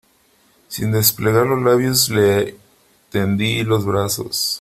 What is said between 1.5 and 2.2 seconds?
labios